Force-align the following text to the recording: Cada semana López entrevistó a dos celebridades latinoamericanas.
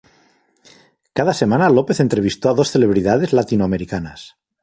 Cada 1.17 1.31
semana 1.35 1.69
López 1.69 1.99
entrevistó 1.99 2.49
a 2.49 2.55
dos 2.55 2.71
celebridades 2.71 3.33
latinoamericanas. 3.33 4.35